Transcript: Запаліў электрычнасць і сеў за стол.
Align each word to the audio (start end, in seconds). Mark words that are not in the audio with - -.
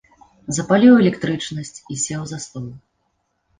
Запаліў 0.57 0.93
электрычнасць 1.01 1.83
і 1.91 2.01
сеў 2.07 2.27
за 2.35 2.43
стол. 2.49 2.67